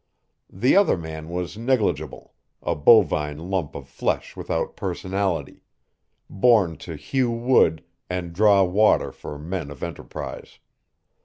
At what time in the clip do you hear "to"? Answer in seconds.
6.77-6.95